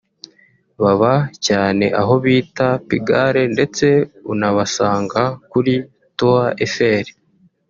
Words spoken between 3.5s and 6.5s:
ndetse unabasanga kuri “Tour